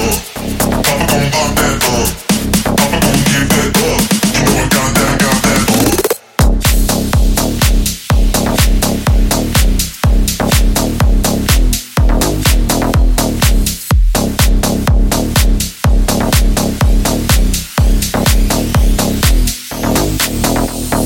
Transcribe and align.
Whoa. 0.00 0.29